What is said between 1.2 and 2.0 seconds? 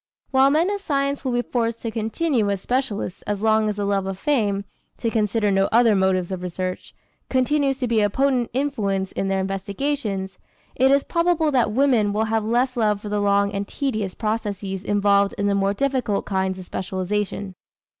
will be forced to